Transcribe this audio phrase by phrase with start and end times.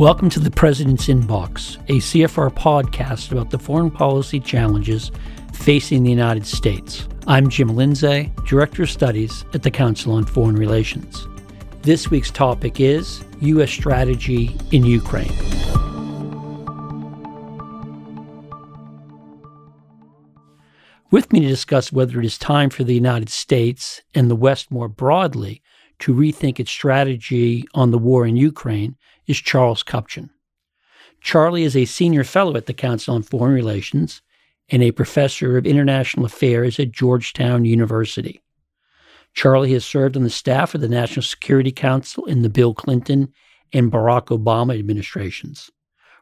[0.00, 5.12] Welcome to the President's Inbox, a CFR podcast about the foreign policy challenges
[5.52, 7.06] facing the United States.
[7.26, 11.28] I'm Jim Lindsay, Director of Studies at the Council on Foreign Relations.
[11.82, 13.70] This week's topic is U.S.
[13.70, 15.34] strategy in Ukraine.
[21.10, 24.70] With me to discuss whether it is time for the United States and the West
[24.70, 25.60] more broadly
[25.98, 28.96] to rethink its strategy on the war in Ukraine
[29.30, 30.30] is Charles Kupchan.
[31.20, 34.22] Charlie is a senior fellow at the Council on Foreign Relations
[34.70, 38.42] and a professor of international affairs at Georgetown University.
[39.32, 43.32] Charlie has served on the staff of the National Security Council in the Bill Clinton
[43.72, 45.70] and Barack Obama administrations.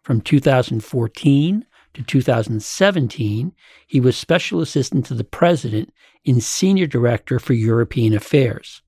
[0.02, 1.64] From 2014
[1.94, 3.54] to 2017,
[3.86, 5.94] he was special assistant to the president
[6.26, 8.82] and senior director for European affairs.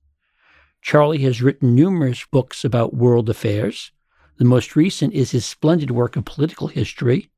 [0.83, 3.91] Charlie has written numerous books about world affairs.
[4.41, 7.29] The most recent is his splendid work of political history,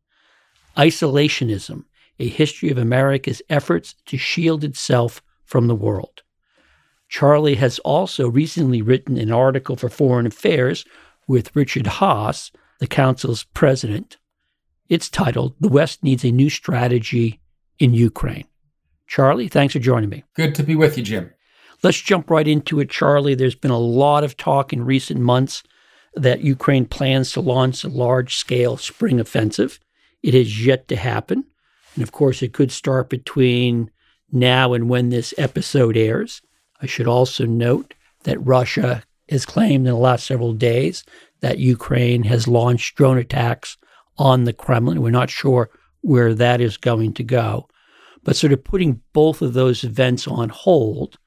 [0.77, 1.83] Isolationism,
[2.17, 6.21] a history of America's efforts to shield itself from the world.
[7.09, 10.85] Charlie has also recently written an article for Foreign Affairs
[11.27, 14.15] with Richard Haass, the Council's president.
[14.87, 17.41] It's titled The West Needs a New Strategy
[17.79, 18.47] in Ukraine.
[19.07, 20.23] Charlie, thanks for joining me.
[20.35, 21.33] Good to be with you, Jim.
[21.83, 23.35] Let's jump right into it, Charlie.
[23.35, 25.63] There's been a lot of talk in recent months
[26.15, 29.79] that Ukraine plans to launch a large scale spring offensive.
[30.21, 31.45] It has yet to happen.
[31.95, 33.91] And of course, it could start between
[34.31, 36.41] now and when this episode airs.
[36.81, 41.03] I should also note that Russia has claimed in the last several days
[41.41, 43.77] that Ukraine has launched drone attacks
[44.17, 45.01] on the Kremlin.
[45.01, 45.69] We're not sure
[46.01, 47.67] where that is going to go.
[48.23, 51.17] But sort of putting both of those events on hold,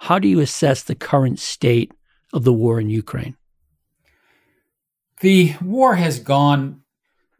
[0.00, 1.92] how do you assess the current state
[2.32, 3.36] of the war in Ukraine?
[5.20, 6.82] The war has gone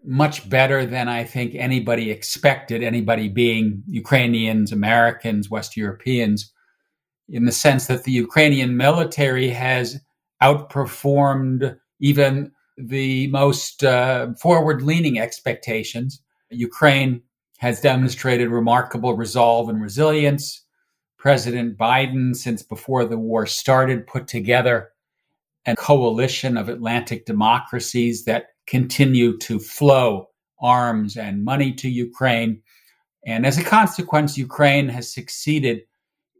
[0.04, 6.52] much better than I think anybody expected, anybody being Ukrainians, Americans, West Europeans,
[7.28, 9.98] in the sense that the Ukrainian military has
[10.42, 16.20] outperformed even the most uh, forward leaning expectations.
[16.50, 17.22] Ukraine
[17.58, 20.64] has demonstrated remarkable resolve and resilience.
[21.16, 24.90] President Biden, since before the war started, put together
[25.66, 30.28] a coalition of Atlantic democracies that continue to flow
[30.60, 32.60] arms and money to Ukraine.
[33.26, 35.82] And as a consequence, Ukraine has succeeded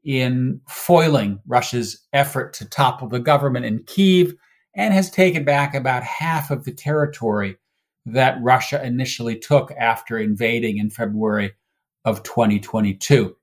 [0.05, 4.35] in foiling Russia's effort to topple the government in Kiev
[4.75, 7.57] and has taken back about half of the territory
[8.07, 11.53] that Russia initially took after invading in February
[12.05, 13.35] of 2022.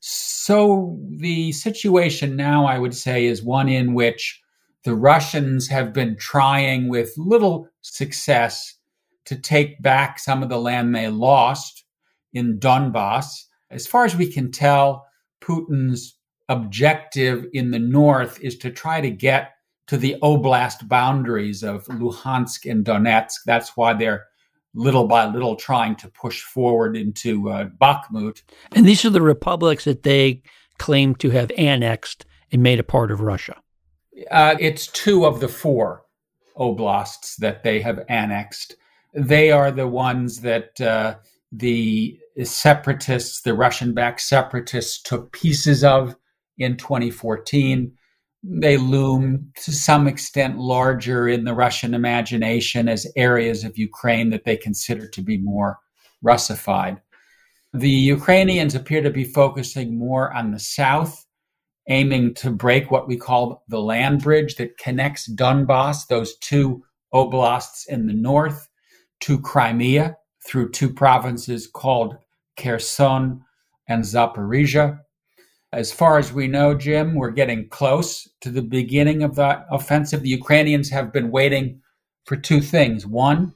[0.00, 4.40] So the situation now, I would say, is one in which
[4.86, 8.76] the Russians have been trying with little success
[9.24, 11.84] to take back some of the land they lost
[12.32, 13.26] in Donbass.
[13.68, 15.04] As far as we can tell,
[15.40, 16.16] Putin's
[16.48, 19.54] objective in the north is to try to get
[19.88, 23.40] to the oblast boundaries of Luhansk and Donetsk.
[23.44, 24.26] That's why they're
[24.72, 28.40] little by little trying to push forward into uh, Bakhmut.
[28.70, 30.42] And these are the republics that they
[30.78, 33.60] claim to have annexed and made a part of Russia.
[34.30, 36.04] Uh, it's two of the four
[36.56, 38.76] oblasts that they have annexed.
[39.14, 41.16] They are the ones that uh,
[41.52, 46.16] the separatists, the Russian backed separatists, took pieces of
[46.58, 47.92] in 2014
[48.48, 54.44] they loom to some extent larger in the Russian imagination as areas of Ukraine that
[54.44, 55.78] they consider to be more
[56.22, 57.00] Russified.
[57.74, 61.25] The Ukrainians appear to be focusing more on the south,
[61.88, 66.82] aiming to break what we call the land bridge that connects Donbass, those two
[67.14, 68.68] oblasts in the north,
[69.20, 72.16] to Crimea through two provinces called
[72.56, 73.42] Kherson
[73.88, 75.00] and Zaporizhia.
[75.72, 80.22] As far as we know, Jim, we're getting close to the beginning of that offensive.
[80.22, 81.80] The Ukrainians have been waiting
[82.24, 83.06] for two things.
[83.06, 83.54] One,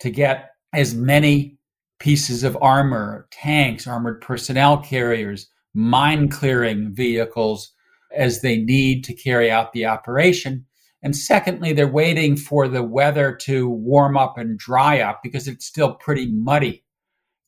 [0.00, 1.58] to get as many
[1.98, 7.72] pieces of armor, tanks, armored personnel carriers, mine clearing vehicles
[8.14, 10.66] as they need to carry out the operation.
[11.02, 15.66] And secondly, they're waiting for the weather to warm up and dry up because it's
[15.66, 16.84] still pretty muddy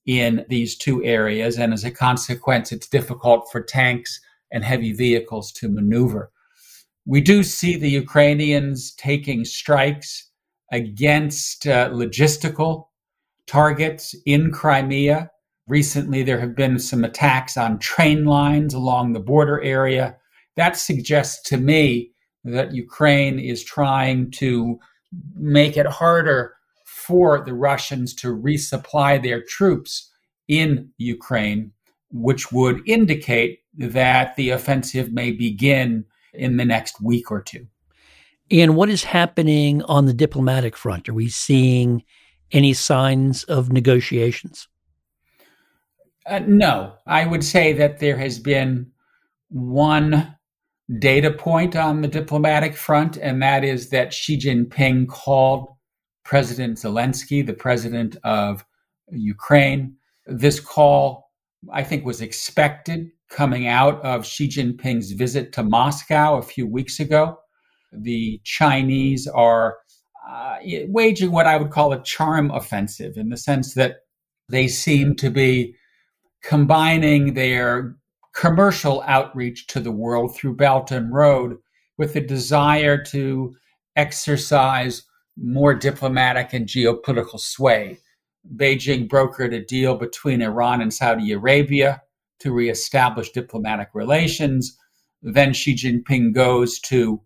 [0.07, 1.59] in these two areas.
[1.59, 6.31] And as a consequence, it's difficult for tanks and heavy vehicles to maneuver.
[7.07, 10.31] We do see the Ukrainians taking strikes
[10.73, 12.87] against uh, logistical
[13.47, 15.31] targets in Crimea.
[15.67, 20.17] Recently, there have been some attacks on train lines along the border area.
[20.57, 22.13] That suggests to me
[22.45, 24.79] that Ukraine is trying to
[25.35, 30.11] make it harder for the Russians to resupply their troops
[30.49, 31.73] in Ukraine,
[32.11, 37.67] which would indicate that the offensive may begin in the next week or two.
[38.51, 41.09] And what is happening on the diplomatic front?
[41.09, 42.05] Are we seeing
[42.53, 44.69] any signs of negotiations?
[46.27, 48.91] Uh, no, I would say that there has been
[49.51, 50.37] one
[50.99, 55.69] data point on the diplomatic front, and that is that Xi Jinping called
[56.25, 58.65] President Zelensky, the president of
[59.11, 59.97] Ukraine.
[60.27, 61.31] This call,
[61.73, 67.01] I think, was expected coming out of Xi Jinping's visit to Moscow a few weeks
[67.01, 67.39] ago.
[67.93, 69.77] The Chinese are
[70.29, 70.57] uh,
[70.89, 73.97] waging what I would call a charm offensive in the sense that
[74.49, 75.75] they seem to be
[76.45, 77.97] combining their
[78.35, 81.57] commercial outreach to the world through Belt and Road
[81.97, 83.57] with a desire to
[83.97, 85.05] exercise
[85.37, 87.99] more diplomatic and geopolitical sway.
[88.57, 92.03] Beijing brokered a deal between Iran and Saudi Arabia
[92.41, 94.77] to reestablish diplomatic relations.
[95.23, 97.23] Then Xi Jinping goes to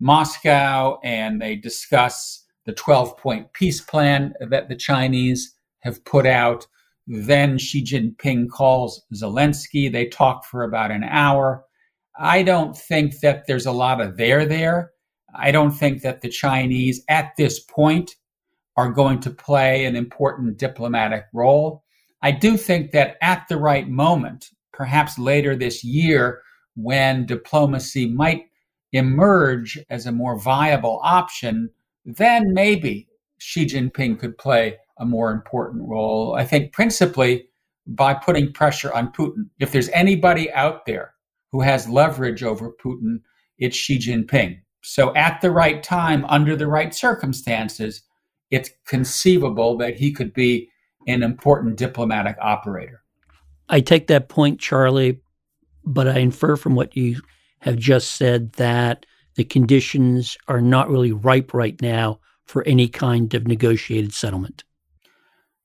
[0.00, 6.66] Moscow and they discuss the 12 point peace plan that the Chinese have put out.
[7.06, 9.90] Then Xi Jinping calls Zelensky.
[9.90, 11.64] They talk for about an hour.
[12.18, 14.92] I don't think that there's a lot of there there.
[15.34, 18.16] I don't think that the Chinese at this point
[18.76, 21.82] are going to play an important diplomatic role.
[22.22, 26.42] I do think that at the right moment, perhaps later this year,
[26.76, 28.44] when diplomacy might
[28.92, 31.70] emerge as a more viable option,
[32.04, 33.08] then maybe
[33.38, 36.34] Xi Jinping could play a more important role.
[36.34, 37.46] I think principally
[37.86, 39.48] by putting pressure on Putin.
[39.58, 41.14] If there's anybody out there
[41.50, 43.20] who has leverage over Putin,
[43.58, 44.60] it's Xi Jinping.
[44.82, 48.02] So at the right time, under the right circumstances,
[48.50, 50.68] it's conceivable that he could be
[51.06, 53.02] an important diplomatic operator.
[53.68, 55.20] I take that point, Charlie,
[55.84, 57.20] but I infer from what you
[57.60, 59.06] have just said that
[59.36, 64.64] the conditions are not really ripe right now for any kind of negotiated settlement.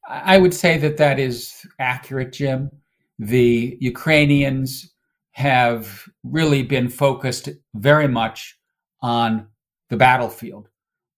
[0.08, 2.72] I would say that that is accurate, Jim.
[3.20, 4.94] The Ukrainians
[5.32, 8.58] have really been focused very much
[9.02, 9.48] on
[9.90, 10.70] the battlefield.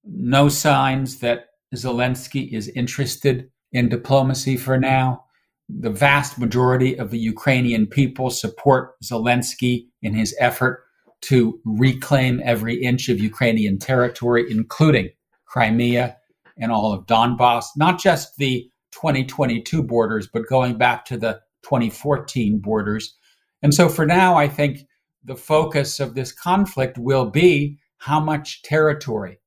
[0.04, 5.24] No signs that Zelensky is interested in diplomacy for now.
[5.70, 10.84] The vast majority of the Ukrainian people support Zelensky in his effort
[11.22, 15.10] to reclaim every inch of Ukrainian territory, including
[15.46, 16.18] Crimea
[16.58, 22.60] and all of Donbass, not just the 2022 borders, but going back to the 2014
[22.60, 23.16] borders.
[23.62, 24.80] And so for now, I think
[25.24, 29.40] the focus of this conflict will be how much territory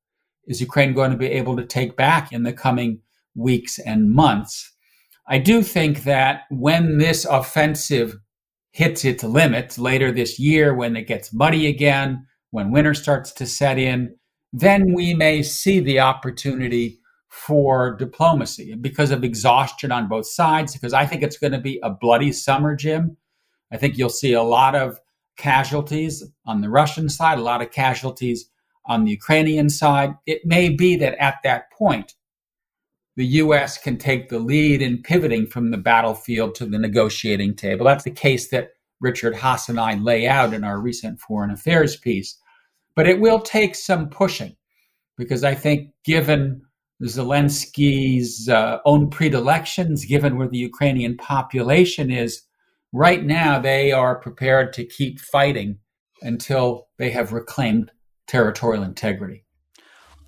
[0.45, 2.99] is Ukraine going to be able to take back in the coming
[3.35, 4.71] weeks and months.
[5.27, 8.17] I do think that when this offensive
[8.71, 13.45] hits its limits later this year, when it gets muddy again, when winter starts to
[13.45, 14.15] set in,
[14.51, 16.99] then we may see the opportunity
[17.33, 20.73] for diplomacy because of exhaustion on both sides.
[20.73, 23.17] Because I think it's going to be a bloody summer, Jim.
[23.71, 24.99] I think you'll see a lot of
[25.35, 28.51] casualties on the Russian side, a lot of casualties
[28.85, 30.13] on the Ukrainian side.
[30.27, 32.13] It may be that at that point,
[33.15, 33.79] the U.S.
[33.79, 37.87] can take the lead in pivoting from the battlefield to the negotiating table.
[37.87, 41.95] That's the case that Richard Haass and I lay out in our recent foreign affairs
[41.95, 42.37] piece.
[42.95, 44.55] But it will take some pushing
[45.17, 46.61] because I think, given
[47.01, 52.43] Zelensky's uh, own predilections, given where the Ukrainian population is,
[52.93, 55.79] right now they are prepared to keep fighting
[56.21, 57.91] until they have reclaimed
[58.27, 59.43] territorial integrity.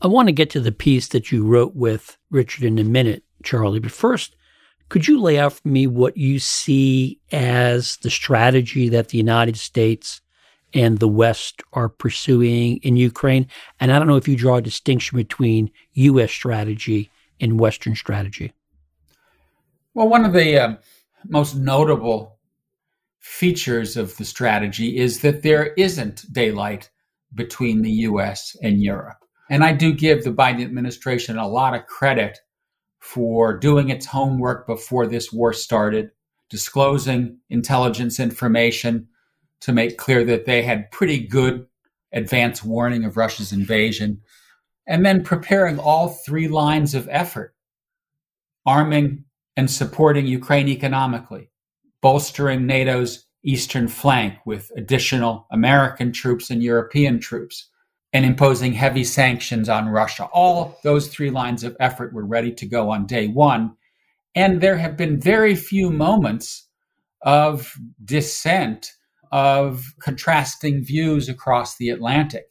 [0.02, 3.24] I want to get to the piece that you wrote with Richard in a minute,
[3.44, 3.80] Charlie.
[3.80, 4.36] But first,
[4.90, 9.58] could you lay out for me what you see as the strategy that the United
[9.58, 10.22] States
[10.76, 13.48] and the West are pursuing in Ukraine?
[13.80, 16.32] And I don't know if you draw a distinction between U.S.
[16.32, 18.54] strategy and Western strategy.
[19.94, 20.76] Well, one of the uh,
[21.28, 22.38] most notable
[23.20, 26.92] features of the strategy is that there isn't daylight
[27.34, 29.18] between the US and Europe.
[29.50, 32.40] And I do give the Biden administration a lot of credit
[33.00, 36.12] for doing its homework before this war started,
[36.50, 39.08] disclosing intelligence information
[39.62, 41.66] to make clear that they had pretty good
[42.14, 44.22] advance warning of Russia's invasion,
[44.88, 47.56] and then preparing all three lines of effort
[48.66, 49.24] arming
[49.58, 51.50] and supporting Ukraine economically,
[52.02, 57.70] bolstering NATO's eastern flank with additional American troops and European troops,
[58.12, 60.26] and imposing heavy sanctions on Russia.
[60.34, 63.76] All those three lines of effort were ready to go on day one.
[64.36, 66.68] And there have been very few moments
[67.22, 68.94] of dissent,
[69.32, 72.46] of contrasting views across the Atlantic.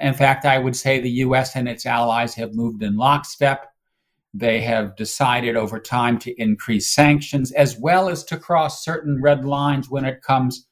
[0.00, 3.66] In fact, I would say the US and its allies have moved in lockstep.
[4.32, 9.44] They have decided over time to increase sanctions as well as to cross certain red
[9.44, 10.66] lines when it comes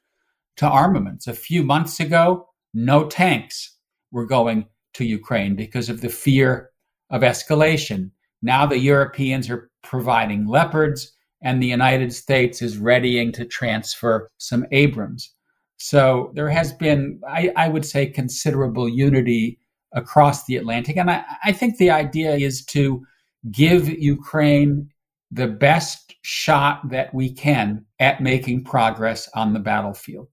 [0.56, 1.26] to armaments.
[1.26, 3.76] A few months ago, no tanks
[4.10, 6.70] were going to Ukraine because of the fear
[7.10, 8.10] of escalation.
[8.42, 14.64] Now the Europeans are providing Leopards, and the United States is readying to transfer some
[14.70, 15.32] Abrams.
[15.76, 19.58] So there has been, I, I would say, considerable unity
[19.92, 20.96] across the Atlantic.
[20.96, 23.04] And I, I think the idea is to
[23.50, 24.88] give Ukraine
[25.30, 30.28] the best shot that we can at making progress on the battlefield.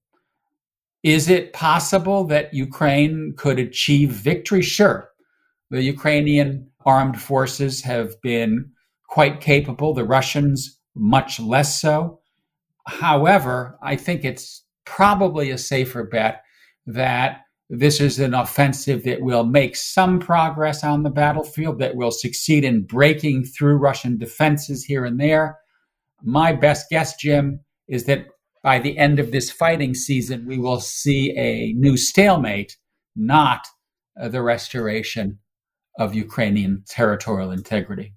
[1.02, 4.62] Is it possible that Ukraine could achieve victory?
[4.62, 5.08] Sure.
[5.70, 8.70] The Ukrainian armed forces have been
[9.08, 12.20] quite capable, the Russians much less so.
[12.86, 16.42] However, I think it's probably a safer bet
[16.86, 22.10] that this is an offensive that will make some progress on the battlefield, that will
[22.10, 25.58] succeed in breaking through Russian defenses here and there.
[26.22, 28.26] My best guess, Jim, is that
[28.62, 32.76] by the end of this fighting season, we will see a new stalemate,
[33.14, 33.66] not
[34.20, 35.38] uh, the restoration
[35.98, 38.14] of Ukrainian territorial integrity.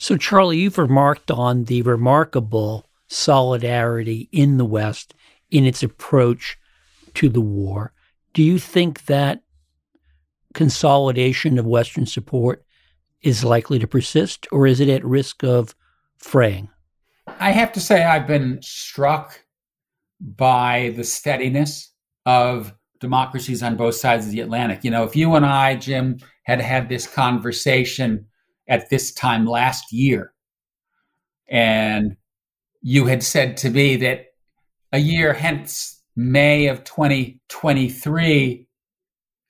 [0.00, 5.12] So, Charlie, you've remarked on the remarkable solidarity in the West
[5.50, 6.56] in its approach
[7.12, 7.92] to the war.
[8.32, 9.42] Do you think that
[10.54, 12.64] consolidation of Western support
[13.20, 15.74] is likely to persist, or is it at risk of
[16.16, 16.70] fraying?
[17.38, 19.44] I have to say, I've been struck
[20.18, 21.92] by the steadiness
[22.24, 24.82] of democracies on both sides of the Atlantic.
[24.82, 28.24] You know, if you and I, Jim, had had this conversation
[28.70, 30.32] at this time last year,
[31.48, 32.16] and
[32.80, 34.28] you had said to me that
[34.92, 38.66] a year hence, May of 2023,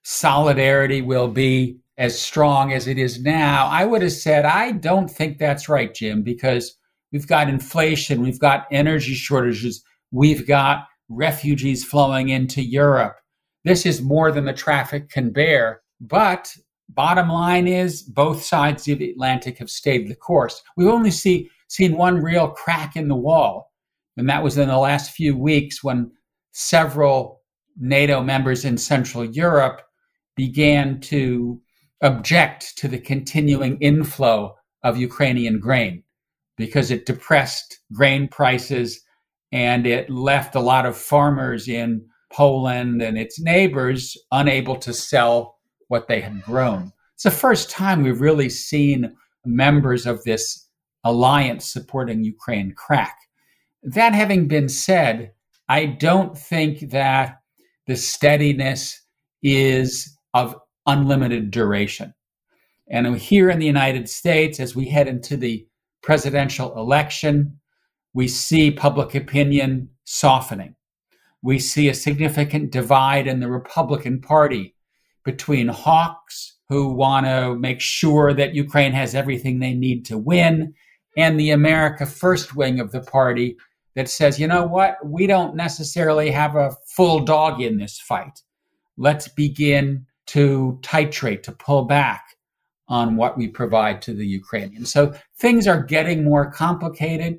[0.03, 5.09] solidarity will be as strong as it is now, I would have said, I don't
[5.09, 6.77] think that's right, Jim, because
[7.13, 8.23] We've got inflation.
[8.23, 9.83] We've got energy shortages.
[10.11, 13.17] We've got refugees flowing into Europe.
[13.65, 15.83] This is more than the traffic can bear.
[16.01, 16.55] But
[16.95, 20.63] bottom line is both sides of the Atlantic have stayed the course.
[20.77, 23.73] We've only see, seen one real crack in the wall,
[24.17, 26.11] and that was in the last few weeks when
[26.53, 27.41] several
[27.79, 29.83] NATO members in Central Europe
[30.37, 31.61] began to
[32.03, 36.03] object to the continuing inflow of Ukrainian grain
[36.57, 39.01] because it depressed grain prices
[39.53, 45.60] and it left a lot of farmers in Poland and its neighbors unable to sell
[45.91, 46.93] what they had grown.
[47.15, 50.69] It's the first time we've really seen members of this
[51.03, 53.17] alliance supporting Ukraine crack.
[53.83, 55.33] That having been said,
[55.69, 57.41] I don't think that
[57.87, 59.03] the steadiness
[59.43, 60.55] is of
[60.87, 62.15] unlimited duration.
[62.89, 65.67] And here in the United States, as we head into the
[66.03, 67.59] presidential election,
[68.15, 70.77] we see public opinion softening.
[71.43, 74.75] We see a significant divide in the Republican Party
[75.25, 80.75] between hawks who want to make sure that Ukraine has everything they need to win
[81.17, 83.57] and the America First wing of the party
[83.97, 88.41] that says, you know what, we don't necessarily have a full dog in this fight.
[88.97, 92.37] Let's begin to titrate, to pull back
[92.89, 94.93] on what we provide to the Ukrainians.
[94.93, 97.39] So things are getting more complicated.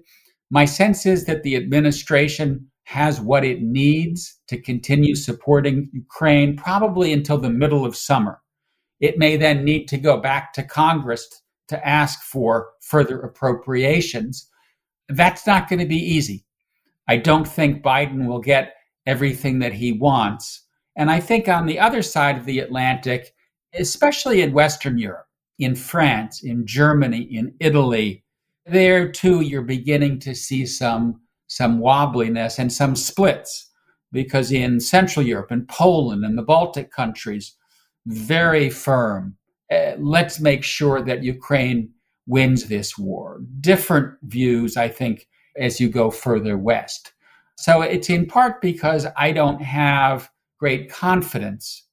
[0.50, 7.14] My sense is that the administration has what it needs to continue supporting Ukraine probably
[7.14, 8.42] until the middle of summer.
[9.00, 14.50] It may then need to go back to Congress to ask for further appropriations.
[15.08, 16.44] That's not going to be easy.
[17.08, 18.74] I don't think Biden will get
[19.06, 20.66] everything that he wants.
[20.98, 23.34] And I think on the other side of the Atlantic,
[23.74, 25.28] especially in Western Europe,
[25.60, 28.26] in France, in Germany, in Italy.
[28.66, 31.22] There too, you're beginning to see some
[31.52, 33.70] some wobbliness and some splits
[34.14, 37.58] because in Central Europe and Poland and the Baltic countries,
[38.06, 39.36] very firm.
[39.70, 41.90] Uh, let's make sure that Ukraine
[42.26, 43.42] wins this war.
[43.60, 45.28] Different views, I think,
[45.58, 47.12] as you go further west.
[47.58, 51.86] So it's in part because I don't have great confidence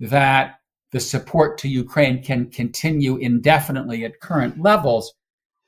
[0.00, 0.54] that
[0.90, 5.12] the support to Ukraine can continue indefinitely at current levels,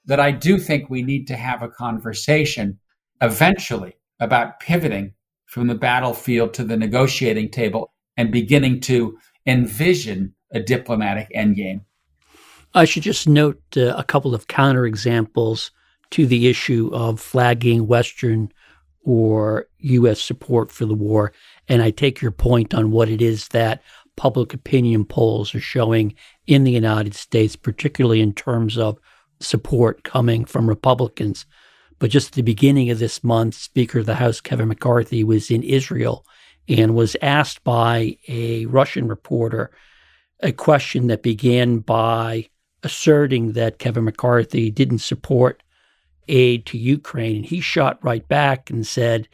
[0.06, 2.78] that I do think we need to have a conversation
[3.20, 5.14] eventually about pivoting
[5.46, 11.80] from the battlefield to the negotiating table and beginning to envision a diplomatic endgame.
[12.74, 15.70] I should just note uh, a couple of counterexamples
[16.10, 18.50] to the issue of flagging Western
[19.02, 20.20] or U.S.
[20.20, 21.32] support for the war.
[21.68, 23.82] And I take your point on what it is that
[24.16, 26.14] public opinion polls are showing
[26.46, 28.98] in the United States, particularly in terms of
[29.40, 31.46] support coming from Republicans.
[31.98, 35.50] But just at the beginning of this month, Speaker of the House Kevin McCarthy was
[35.50, 36.26] in Israel
[36.68, 39.70] and was asked by a Russian reporter
[40.40, 42.48] a question that began by
[42.82, 45.62] asserting that Kevin McCarthy didn't support
[46.28, 47.36] aid to Ukraine.
[47.36, 49.28] And he shot right back and said,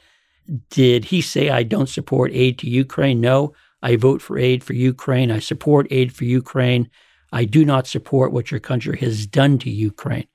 [0.71, 3.21] Did he say I don't support aid to Ukraine?
[3.21, 5.31] No, I vote for aid for Ukraine.
[5.31, 6.91] I support aid for Ukraine.
[7.33, 10.27] I do not support what your country has done to Ukraine.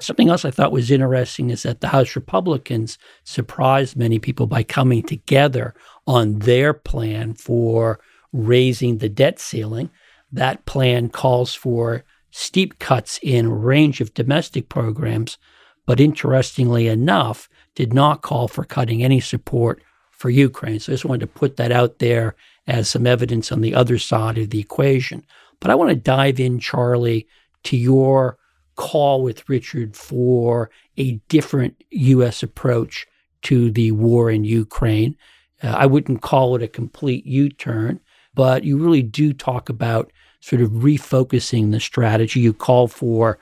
[0.00, 4.62] Something else I thought was interesting is that the House Republicans surprised many people by
[4.62, 5.74] coming together
[6.06, 8.00] on their plan for
[8.32, 9.90] raising the debt ceiling.
[10.32, 15.38] That plan calls for steep cuts in a range of domestic programs,
[15.86, 20.80] but interestingly enough, did not call for cutting any support for Ukraine.
[20.80, 22.34] So I just wanted to put that out there
[22.66, 25.24] as some evidence on the other side of the equation.
[25.60, 27.26] But I want to dive in, Charlie,
[27.64, 28.38] to your
[28.76, 32.42] call with Richard for a different U.S.
[32.42, 33.06] approach
[33.42, 35.16] to the war in Ukraine.
[35.62, 38.00] Uh, I wouldn't call it a complete U turn,
[38.34, 42.40] but you really do talk about sort of refocusing the strategy.
[42.40, 43.38] You call for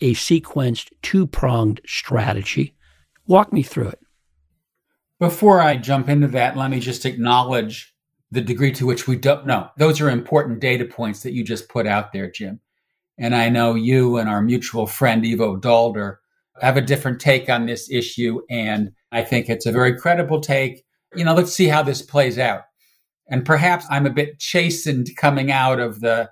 [0.00, 2.74] a sequenced two pronged strategy.
[3.26, 4.00] Walk me through it.
[5.18, 7.94] Before I jump into that, let me just acknowledge
[8.30, 9.70] the degree to which we don't know.
[9.78, 12.60] Those are important data points that you just put out there, Jim.
[13.18, 16.16] And I know you and our mutual friend, Ivo Daalder,
[16.60, 18.40] have a different take on this issue.
[18.50, 20.84] And I think it's a very credible take.
[21.14, 22.62] You know, let's see how this plays out.
[23.28, 26.30] And perhaps I'm a bit chastened coming out of the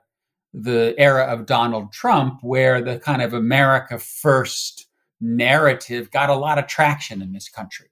[0.56, 4.86] the era of Donald Trump, where the kind of America first
[5.20, 7.88] narrative got a lot of traction in this country.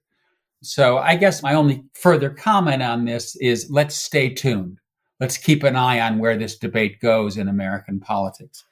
[0.61, 4.79] So I guess my only further comment on this is let's stay tuned.
[5.19, 8.63] Let's keep an eye on where this debate goes in American politics.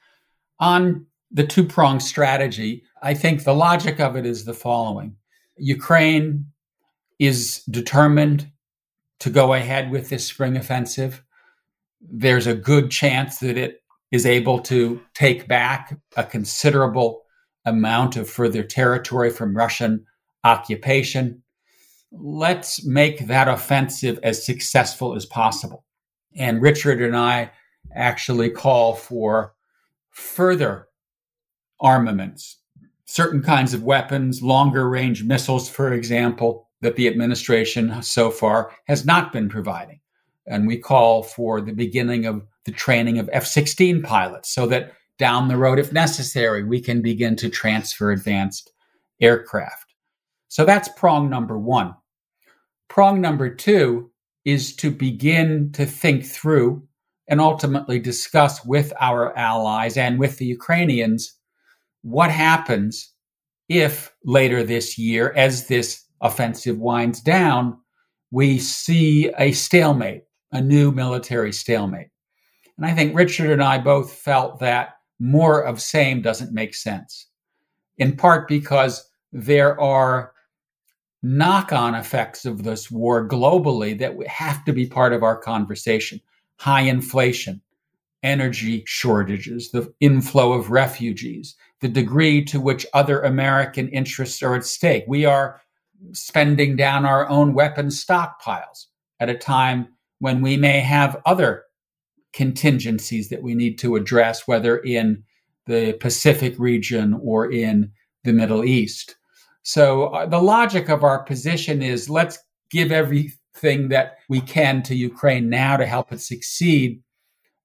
[0.61, 5.15] On the two pronged strategy, I think the logic of it is the following
[5.57, 6.45] Ukraine
[7.19, 8.49] is determined
[9.19, 11.23] to go ahead with this spring offensive.
[11.99, 17.23] There's a good chance that it is able to take back a considerable
[17.65, 20.05] amount of further territory from Russian
[20.43, 21.43] occupation.
[22.11, 25.85] Let's make that offensive as successful as possible.
[26.35, 27.51] And Richard and I
[27.95, 29.53] actually call for
[30.11, 30.87] further
[31.79, 32.59] armaments,
[33.05, 39.05] certain kinds of weapons, longer range missiles, for example, that the administration so far has
[39.05, 39.99] not been providing.
[40.47, 44.93] And we call for the beginning of the training of F 16 pilots so that
[45.17, 48.71] down the road, if necessary, we can begin to transfer advanced
[49.21, 49.93] aircraft.
[50.47, 51.93] So that's prong number one.
[52.87, 54.11] Prong number two
[54.43, 56.87] is to begin to think through
[57.31, 61.33] and ultimately discuss with our allies and with the Ukrainians
[62.01, 63.13] what happens
[63.69, 67.77] if later this year, as this offensive winds down,
[68.31, 72.09] we see a stalemate, a new military stalemate.
[72.75, 77.27] And I think Richard and I both felt that more of same doesn't make sense,
[77.97, 80.33] in part because there are
[81.23, 86.19] knock on effects of this war globally that have to be part of our conversation
[86.61, 87.59] high inflation,
[88.21, 94.63] energy shortages, the inflow of refugees, the degree to which other American interests are at
[94.63, 95.03] stake.
[95.07, 95.59] We are
[96.11, 98.85] spending down our own weapon stockpiles
[99.19, 99.87] at a time
[100.19, 101.63] when we may have other
[102.31, 105.23] contingencies that we need to address, whether in
[105.65, 107.91] the Pacific region or in
[108.23, 109.15] the Middle East.
[109.63, 112.37] So, uh, the logic of our position is let's
[112.69, 112.91] give
[113.55, 117.01] everything that we can to Ukraine now to help it succeed,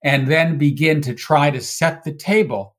[0.04, 2.76] and then begin to try to set the table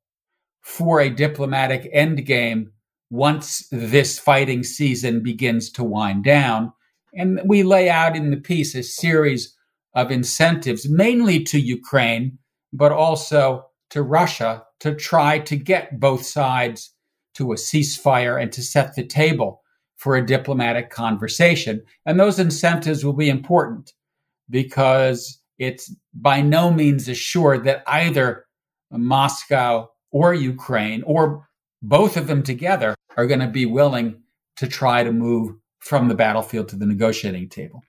[0.62, 2.68] for a diplomatic endgame
[3.10, 6.74] once this fighting season begins to wind down.
[7.14, 9.56] And we lay out in the piece a series
[9.94, 12.38] of incentives, mainly to Ukraine,
[12.74, 16.94] but also to Russia, to try to get both sides
[17.36, 19.62] to a ceasefire and to set the table
[19.98, 21.84] for a diplomatic conversation.
[22.06, 23.94] And those incentives will be important
[24.50, 28.46] because it's by no means assured that either
[28.92, 31.48] Moscow or Ukraine or
[31.82, 34.22] both of them together are going to be willing
[34.58, 37.84] to try to move from the battlefield to the negotiating table.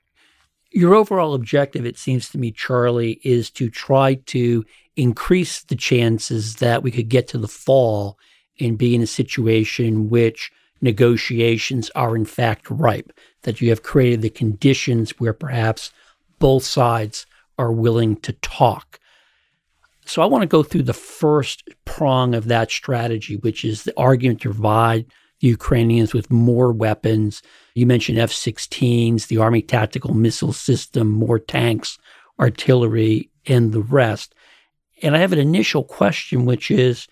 [0.71, 4.65] Your overall objective, it seems to me, Charlie, is to try to
[4.97, 8.19] increase the chances that we could get to the fall
[8.61, 13.13] and be in a situation which negotiations are in fact ripe,
[13.43, 15.93] that you have created the conditions where perhaps
[16.39, 17.27] both sides
[17.59, 19.01] are willing to talk.
[20.05, 23.93] So I want to go through the first prong of that strategy, which is the
[23.99, 25.07] argument to provide
[25.41, 27.43] the Ukrainians with more weapons.
[27.75, 31.99] You mentioned F 16s, the Army Tactical Missile System, more tanks,
[32.41, 34.35] artillery, and the rest.
[35.03, 37.07] And I have an initial question, which is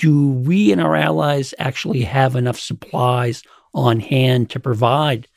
[0.00, 3.42] do we and our allies actually have enough supplies
[3.74, 5.28] on hand to provide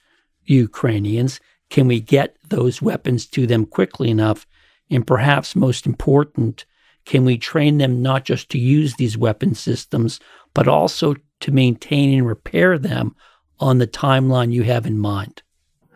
[0.46, 1.42] Ukrainians?
[1.70, 4.48] Can we get those weapons to them quickly enough?
[4.90, 6.66] And perhaps most important,
[7.06, 10.22] can we train them not just to use these weapon systems,
[10.54, 13.16] but also to maintain and repair them
[13.60, 15.44] on the timeline you have in mind?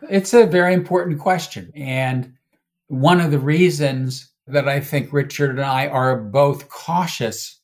[0.09, 1.71] It's a very important question.
[1.73, 2.33] And
[2.87, 7.56] one of the reasons that I think Richard and I are both cautious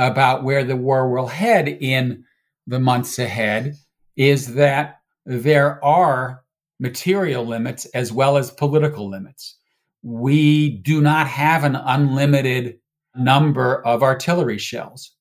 [0.00, 2.24] about where the war will head in
[2.66, 3.76] the months ahead
[4.16, 6.42] is that there are
[6.80, 9.58] material limits as well as political limits.
[10.02, 12.78] We do not have an unlimited
[13.14, 15.12] number of artillery shells.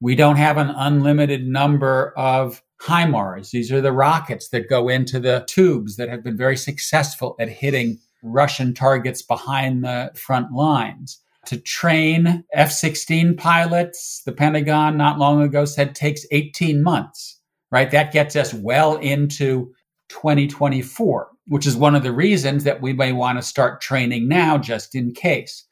[0.00, 3.50] We don't have an unlimited number of HIMARS.
[3.50, 7.48] These are the rockets that go into the tubes that have been very successful at
[7.48, 11.18] hitting Russian targets behind the front lines.
[11.48, 17.90] To train F 16 pilots, the Pentagon not long ago said takes 18 months, right?
[17.90, 19.72] That gets us well into
[20.10, 24.58] 2024, which is one of the reasons that we may want to start training now
[24.58, 25.64] just in case.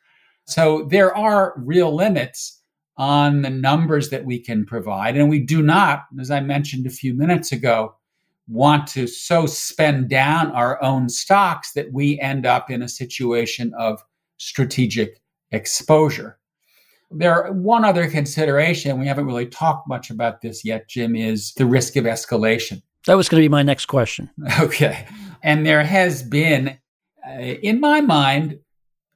[0.46, 2.58] So there are real limits
[2.96, 5.14] on the numbers that we can provide.
[5.14, 7.94] And we do not, as I mentioned a few minutes ago,
[8.48, 13.74] want to so spend down our own stocks that we end up in a situation
[13.78, 14.02] of
[14.38, 16.38] strategic exposure.
[17.10, 21.66] There, one other consideration, we haven't really talked much about this yet, Jim, is the
[21.66, 22.82] risk of escalation.
[23.06, 24.30] That was going to be my next question.
[24.60, 25.06] Okay.
[25.42, 26.78] And there has been,
[27.24, 28.58] uh, in my mind,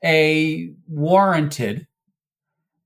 [0.04, 1.88] a warranted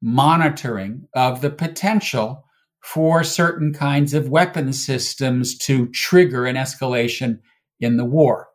[0.00, 2.44] monitoring of the potential
[2.82, 7.40] for certain kinds of weapon systems to trigger an escalation
[7.80, 8.48] in the war.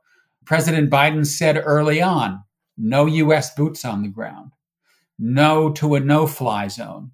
[0.45, 2.43] President Biden said early on
[2.77, 3.53] no U.S.
[3.53, 4.51] boots on the ground,
[5.19, 7.11] no to a no fly zone.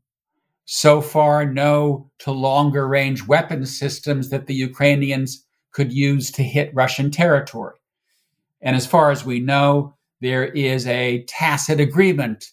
[0.65, 6.73] So far, no to longer range weapon systems that the Ukrainians could use to hit
[6.73, 7.75] Russian territory.
[8.61, 12.51] And as far as we know, there is a tacit agreement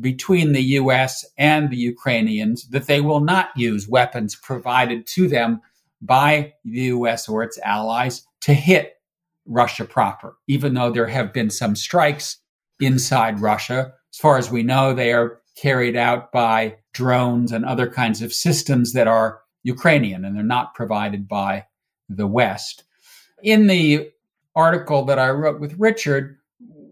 [0.00, 5.60] between the US and the Ukrainians that they will not use weapons provided to them
[6.00, 8.94] by the US or its allies to hit
[9.46, 12.38] Russia proper, even though there have been some strikes
[12.80, 13.94] inside Russia.
[14.18, 18.32] As far as we know, they are carried out by drones and other kinds of
[18.32, 21.66] systems that are Ukrainian and they're not provided by
[22.08, 22.82] the West.
[23.44, 24.10] In the
[24.56, 26.36] article that I wrote with Richard,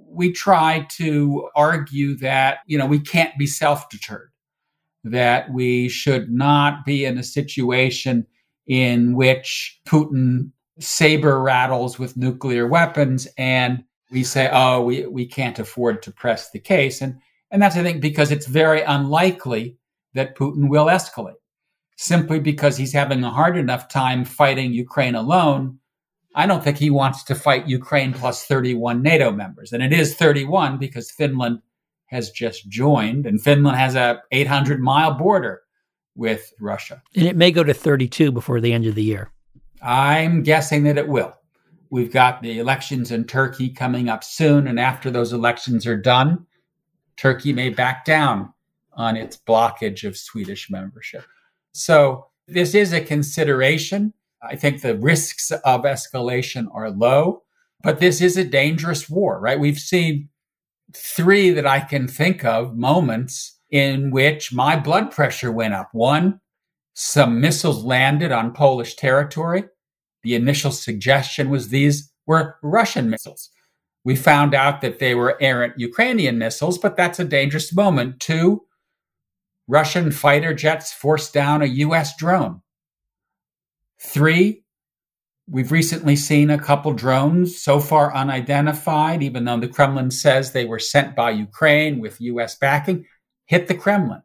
[0.09, 4.31] we try to argue that, you know, we can't be self deterred,
[5.03, 8.25] that we should not be in a situation
[8.69, 15.59] in which Putin saber rattles with nuclear weapons and we say, oh, we, we can't
[15.59, 17.01] afford to press the case.
[17.01, 17.19] And,
[17.51, 19.77] and that's, I think, because it's very unlikely
[20.15, 21.35] that Putin will escalate
[21.97, 25.79] simply because he's having a hard enough time fighting Ukraine alone
[26.37, 29.73] I don't think he wants to fight Ukraine plus 31 NATO members.
[29.73, 31.61] And it is 31 because Finland
[32.07, 35.63] has just joined and Finland has a 800 mile border
[36.15, 37.03] with Russia.
[37.15, 39.31] And it may go to 32 before the end of the year.
[39.81, 41.33] I'm guessing that it will.
[41.97, 44.67] We've got the elections in Turkey coming up soon.
[44.67, 46.45] And after those elections are done,
[47.17, 48.53] Turkey may back down
[48.93, 51.25] on its blockage of Swedish membership.
[51.73, 54.13] So this is a consideration.
[54.43, 57.45] I think the risks of escalation are low,
[57.83, 59.59] but this is a dangerous war, right?
[59.59, 60.29] We've seen
[60.95, 65.89] three that I can think of moments in which my blood pressure went up.
[65.93, 66.41] One,
[66.93, 69.65] some missiles landed on Polish territory.
[70.27, 73.49] The initial suggestion was these were Russian missiles.
[74.03, 78.19] We found out that they were errant Ukrainian missiles, but that's a dangerous moment.
[78.19, 78.65] Two,
[79.69, 82.17] Russian fighter jets forced down a U.S.
[82.17, 82.63] drone.
[84.03, 84.65] Three,
[85.49, 90.65] we've recently seen a couple drones, so far unidentified, even though the Kremlin says they
[90.65, 93.07] were sent by Ukraine with US backing,
[93.45, 94.23] hit the Kremlin.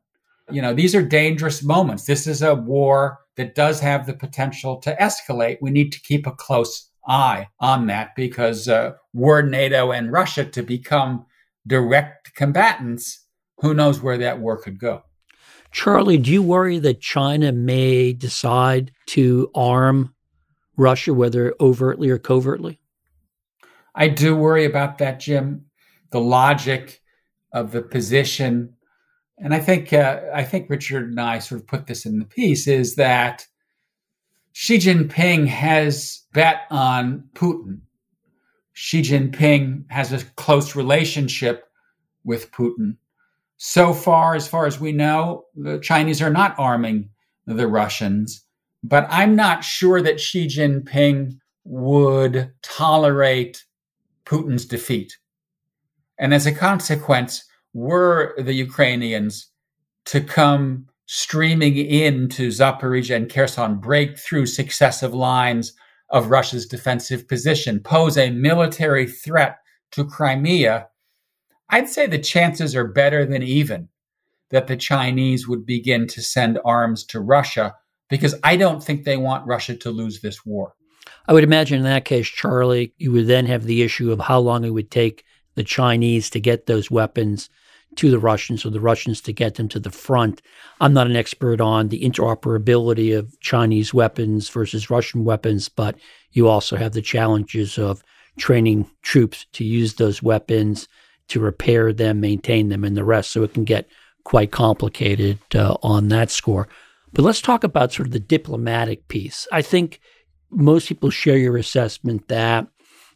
[0.49, 2.05] You know, these are dangerous moments.
[2.05, 5.57] This is a war that does have the potential to escalate.
[5.61, 10.45] We need to keep a close eye on that because uh, were NATO and Russia
[10.45, 11.25] to become
[11.67, 13.25] direct combatants,
[13.57, 15.03] who knows where that war could go.
[15.71, 20.13] Charlie, do you worry that China may decide to arm
[20.75, 22.81] Russia, whether overtly or covertly?
[23.95, 25.65] I do worry about that, Jim.
[26.11, 27.01] The logic
[27.53, 28.75] of the position,
[29.41, 32.25] and I think uh, I think Richard and I sort of put this in the
[32.25, 33.45] piece, is that
[34.53, 37.81] Xi Jinping has bet on Putin.
[38.73, 41.65] Xi Jinping has a close relationship
[42.23, 42.97] with Putin.
[43.57, 47.09] So far, as far as we know, the Chinese are not arming
[47.45, 48.45] the Russians.
[48.83, 53.63] But I'm not sure that Xi Jinping would tolerate
[54.25, 55.17] Putin's defeat.
[56.17, 59.47] And as a consequence, were the Ukrainians
[60.05, 65.73] to come streaming into Zaporizhia and Kherson, break through successive lines
[66.09, 69.57] of Russia's defensive position, pose a military threat
[69.91, 70.87] to Crimea,
[71.69, 73.89] I'd say the chances are better than even
[74.49, 77.75] that the Chinese would begin to send arms to Russia
[78.09, 80.73] because I don't think they want Russia to lose this war.
[81.27, 84.39] I would imagine in that case, Charlie, you would then have the issue of how
[84.39, 85.23] long it would take
[85.55, 87.49] the Chinese to get those weapons
[87.95, 90.41] to the Russians or the Russians to get them to the front.
[90.79, 95.95] I'm not an expert on the interoperability of Chinese weapons versus Russian weapons, but
[96.31, 98.03] you also have the challenges of
[98.37, 100.87] training troops to use those weapons,
[101.27, 103.31] to repair them, maintain them, and the rest.
[103.31, 103.87] So it can get
[104.23, 106.67] quite complicated uh, on that score.
[107.13, 109.47] But let's talk about sort of the diplomatic piece.
[109.51, 109.99] I think
[110.49, 112.67] most people share your assessment that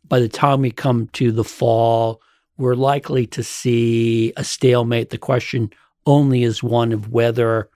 [0.07, 2.21] by the time we come to the fall,
[2.57, 5.09] we're likely to see a stalemate.
[5.09, 5.71] The question
[6.05, 7.69] only is one of whether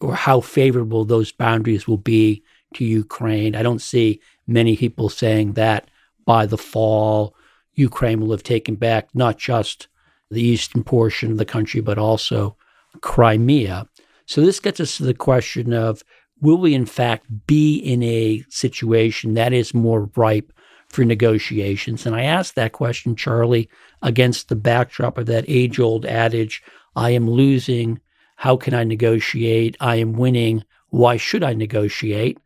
[0.00, 2.42] or how favorable those boundaries will be
[2.74, 3.54] to Ukraine.
[3.54, 5.88] I don't see many people saying that
[6.24, 7.34] by the fall,
[7.74, 9.88] Ukraine will have taken back not just
[10.30, 12.56] the eastern portion of the country, but also
[13.00, 13.86] Crimea.
[14.26, 16.02] So this gets us to the question of
[16.40, 20.52] will we in fact be in a situation that is more ripe
[20.92, 22.06] for negotiations?
[22.06, 23.68] And I ask that question, Charlie,
[24.02, 26.62] against the backdrop of that age old adage
[26.94, 28.00] I am losing.
[28.36, 29.76] How can I negotiate?
[29.80, 30.64] I am winning.
[30.88, 32.38] Why should I negotiate?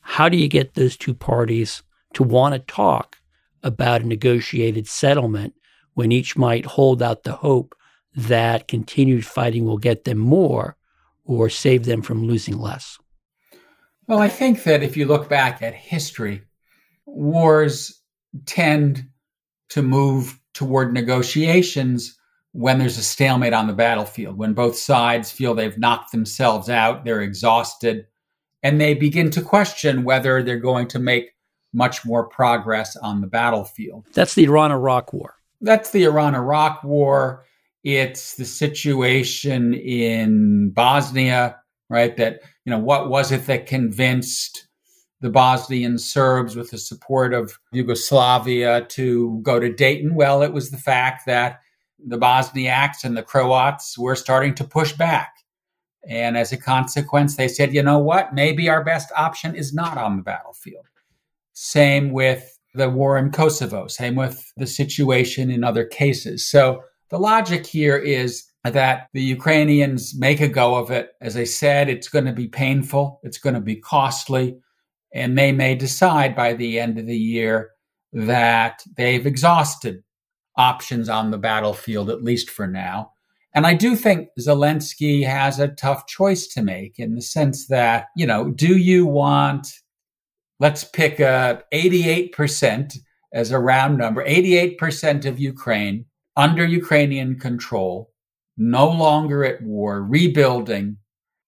[0.00, 1.82] How do you get those two parties
[2.14, 3.18] to want to talk
[3.62, 5.54] about a negotiated settlement
[5.94, 7.74] when each might hold out the hope
[8.14, 10.76] that continued fighting will get them more
[11.24, 12.98] or save them from losing less?
[14.06, 16.45] Well, I think that if you look back at history,
[17.06, 18.02] wars
[18.44, 19.06] tend
[19.70, 22.18] to move toward negotiations
[22.52, 27.04] when there's a stalemate on the battlefield, when both sides feel they've knocked themselves out,
[27.04, 28.06] they're exhausted,
[28.62, 31.32] and they begin to question whether they're going to make
[31.74, 34.06] much more progress on the battlefield.
[34.14, 35.34] That's the Iran Iraq War.
[35.60, 37.44] That's the Iran Iraq War.
[37.84, 41.56] It's the situation in Bosnia,
[41.90, 42.16] right?
[42.16, 44.65] That, you know, what was it that convinced
[45.20, 50.14] the Bosnian Serbs with the support of Yugoslavia to go to Dayton?
[50.14, 51.60] Well, it was the fact that
[51.98, 55.32] the Bosniaks and the Croats were starting to push back.
[56.08, 58.34] And as a consequence, they said, you know what?
[58.34, 60.84] Maybe our best option is not on the battlefield.
[61.52, 66.46] Same with the war in Kosovo, same with the situation in other cases.
[66.46, 71.12] So the logic here is that the Ukrainians make a go of it.
[71.20, 74.58] As I said, it's going to be painful, it's going to be costly,
[75.14, 77.70] and they may decide by the end of the year
[78.12, 80.02] that they've exhausted
[80.56, 83.12] options on the battlefield, at least for now.
[83.54, 88.08] And I do think Zelensky has a tough choice to make in the sense that,
[88.14, 89.68] you know, do you want,
[90.60, 92.98] let's pick a 88%
[93.32, 96.04] as a round number, 88% of Ukraine
[96.36, 98.12] under Ukrainian control,
[98.58, 100.98] no longer at war, rebuilding,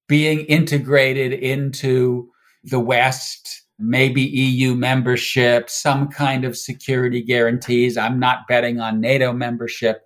[0.08, 2.30] being integrated into
[2.64, 7.96] the West, maybe EU membership, some kind of security guarantees.
[7.96, 10.02] I'm not betting on NATO membership.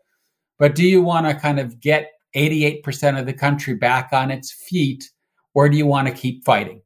[0.58, 4.52] But do you want to kind of get 88% of the country back on its
[4.52, 5.10] feet,
[5.54, 6.82] or do you want to keep fighting?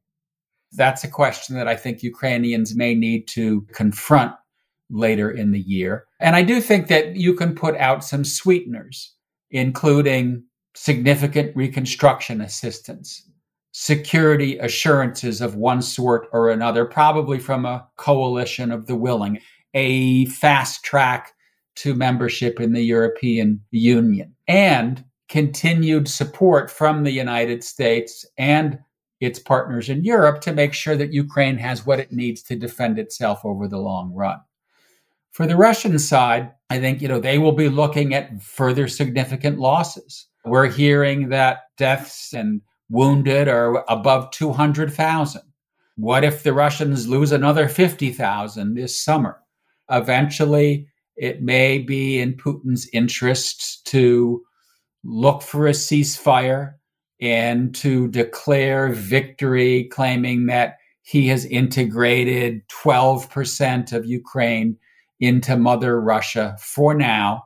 [0.72, 4.32] That's a question that I think Ukrainians may need to confront
[4.90, 6.06] later in the year.
[6.20, 9.12] And I do think that you can put out some sweeteners,
[9.50, 13.28] including significant reconstruction assistance,
[13.78, 19.38] security assurances of one sort or another, probably from a coalition of the willing,
[19.74, 21.34] a fast track
[21.74, 28.78] to membership in the European Union, and continued support from the United States and
[29.20, 32.98] its partners in Europe to make sure that Ukraine has what it needs to defend
[32.98, 34.38] itself over the long run.
[35.32, 39.58] For the Russian side, I think, you know, they will be looking at further significant
[39.58, 40.28] losses.
[40.46, 45.42] We're hearing that deaths and wounded are above 200,000.
[45.96, 49.38] What if the Russians lose another 50,000 this summer?
[49.90, 54.42] Eventually, it may be in Putin's interest to
[55.04, 56.74] look for a ceasefire
[57.20, 64.76] and to declare victory, claiming that he has integrated 12% of Ukraine
[65.20, 67.44] into Mother Russia for now.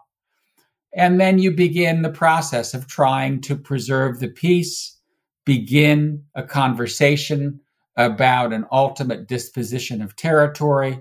[0.92, 4.96] And then you begin the process of trying to preserve the peace,
[5.50, 7.58] begin a conversation
[7.96, 10.96] about an ultimate disposition of territory.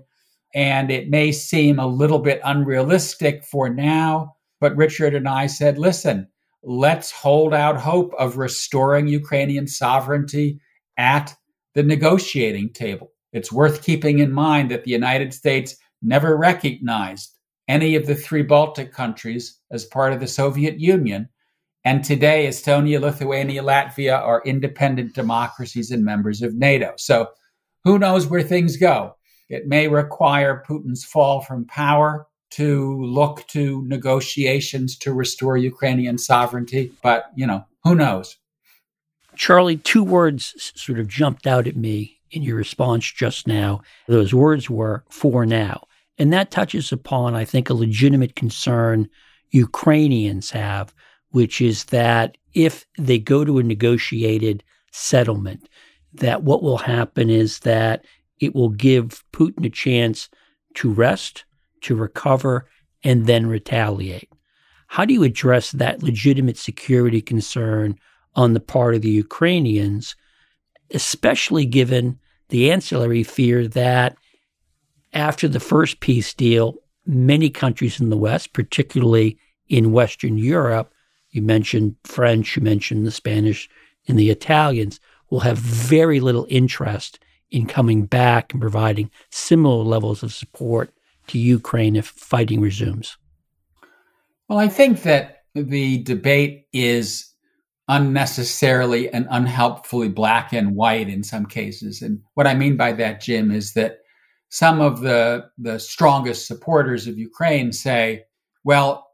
[0.56, 5.78] And it may seem a little bit unrealistic for now, but Richard and I said,
[5.78, 6.28] listen,
[6.64, 10.60] let's hold out hope of restoring Ukrainian sovereignty
[10.98, 11.36] at
[11.76, 13.12] the negotiating table.
[13.32, 17.36] It's worth keeping in mind that the United States never recognized
[17.68, 21.30] any of the three Baltic countries as part of the Soviet Union.
[21.90, 26.94] And today, Estonia, Lithuania, Latvia are independent democracies and members of NATO.
[26.98, 27.30] So
[27.84, 29.16] who knows where things go?
[29.50, 36.92] It may require Putin's fall from power to look to negotiations to restore Ukrainian sovereignty,
[37.02, 38.38] but you know, who knows?
[39.36, 43.82] Charlie, two words sort of jumped out at me in your response just now.
[44.08, 45.88] Those words were for now.
[46.20, 49.10] And that touches upon, I think, a legitimate concern
[49.50, 50.94] Ukrainians have,
[51.32, 55.70] which is that if they go to a negotiated settlement,
[56.14, 58.04] that what will happen is that
[58.40, 60.30] it will give Putin a chance
[60.76, 61.46] to rest,
[61.82, 62.68] to recover,
[63.04, 64.30] and then retaliate.
[64.88, 67.98] How do you address that legitimate security concern
[68.36, 70.16] on the part of the Ukrainians,
[70.92, 74.18] especially given the ancillary fear that
[75.14, 79.38] after the first peace deal, many countries in the West, particularly
[79.68, 80.94] in Western Europe,
[81.32, 83.70] you mentioned French, you mentioned the Spanish
[84.08, 87.20] and the Italians, will have very little interest
[87.52, 90.92] in coming back and providing similar levels of support
[91.28, 93.18] to Ukraine if fighting resumes?
[94.48, 97.34] Well, I think that the debate is
[97.88, 102.02] unnecessarily and unhelpfully black and white in some cases.
[102.02, 104.00] And what I mean by that, Jim, is that
[104.50, 108.24] some of the, the strongest supporters of Ukraine say,
[108.64, 109.09] well,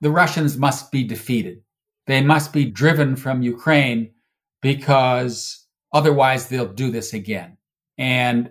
[0.00, 1.62] the Russians must be defeated.
[2.06, 4.10] They must be driven from Ukraine
[4.62, 7.56] because otherwise they'll do this again.
[7.98, 8.50] And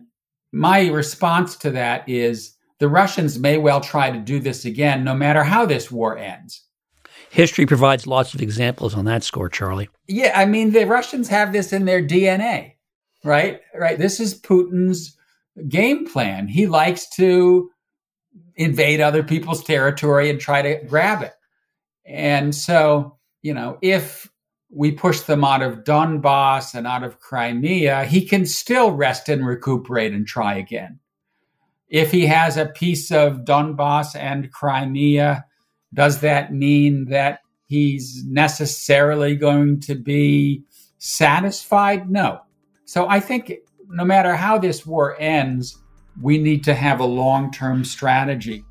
[0.52, 5.14] my response to that is the Russians may well try to do this again, no
[5.14, 6.64] matter how this war ends.
[7.30, 9.90] History provides lots of examples on that score, Charlie.
[10.08, 12.74] Yeah, I mean, the Russians have this in their DNA,
[13.24, 13.62] right?
[13.74, 13.98] Right.
[13.98, 15.18] This is Putin's
[15.68, 16.48] game plan.
[16.48, 17.70] He likes to
[18.56, 21.34] invade other people's territory and try to grab it.
[22.06, 24.30] And so, you know, if
[24.70, 29.46] we push them out of Donbass and out of Crimea, he can still rest and
[29.46, 31.00] recuperate and try again.
[31.88, 35.46] If he has a piece of Donbass and Crimea,
[35.94, 40.64] does that mean that he's necessarily going to be
[40.98, 42.10] satisfied?
[42.10, 42.42] No.
[42.86, 43.54] So I think
[43.88, 45.82] no matter how this war ends,
[46.22, 48.64] we need to have a long term strategy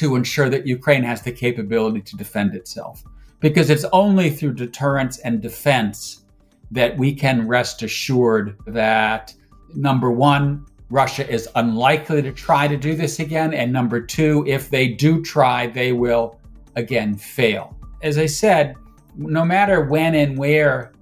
[0.00, 3.04] to ensure that Ukraine has the capability to defend itself.
[3.38, 6.24] Because it's only through deterrence and defense
[6.70, 9.34] that we can rest assured that,
[9.74, 13.52] number one, Russia is unlikely to try to do this again.
[13.52, 16.40] And number two, if they do try, they will
[16.76, 17.76] again fail.
[18.02, 18.76] As I said,
[19.16, 20.92] no matter when and where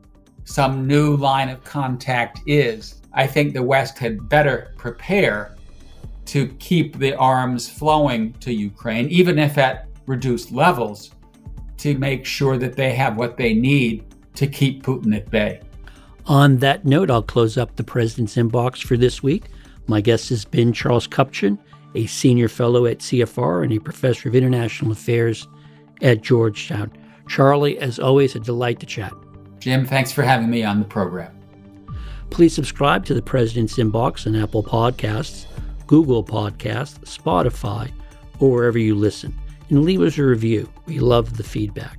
[0.43, 5.55] some new line of contact is, I think the West had better prepare
[6.29, 11.11] to keep the arms flowing to Ukraine, even if at reduced levels,
[11.79, 15.61] to make sure that they have what they need to keep Putin at bay.
[16.27, 19.45] On that note, I'll close up the president's inbox for this week.
[19.87, 21.59] My guest has been Charles Kupchan,
[21.95, 25.49] a senior fellow at CFR and a professor of international affairs
[26.03, 26.93] at Georgetown.
[27.27, 29.13] Charlie, as always, a delight to chat.
[29.61, 31.35] Jim, thanks for having me on the program.
[32.31, 35.47] Please subscribe to the President's Inbox on Apple Podcasts,
[35.89, 37.91] Google Podcasts, Spotify,
[38.39, 39.35] or wherever you listen,
[39.71, 40.71] and leave us a review.
[40.87, 41.99] We love the feedback.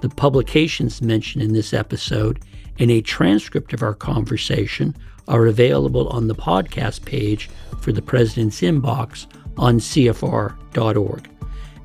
[0.00, 2.40] The publications mentioned in this episode
[2.78, 4.96] and a transcript of our conversation
[5.28, 7.50] are available on the podcast page
[7.80, 11.28] for the President's Inbox on CFR.org.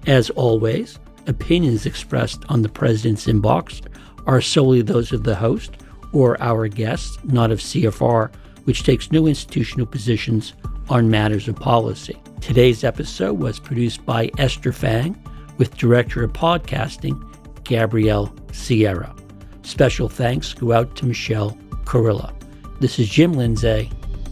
[0.07, 3.81] As always, opinions expressed on the President's Inbox
[4.27, 5.71] are solely those of the host
[6.13, 8.31] or our guests, not of CFR,
[8.65, 10.53] which takes no institutional positions
[10.89, 12.21] on matters of policy.
[12.41, 15.21] Today's episode was produced by Esther Fang
[15.57, 17.21] with Director of Podcasting
[17.63, 19.15] Gabrielle Sierra.
[19.63, 22.33] Special thanks go out to Michelle Kurilla.
[22.79, 23.89] This is Jim Lindsay.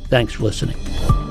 [0.10, 1.29] Thanks for listening.